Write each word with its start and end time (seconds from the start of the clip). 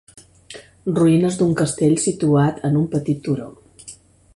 Ruïnes 0.99 1.37
d'un 1.41 1.53
castell 1.61 1.95
situat 2.07 2.67
en 2.71 2.81
un 2.83 2.89
petit 2.97 3.23
turó. 3.29 3.51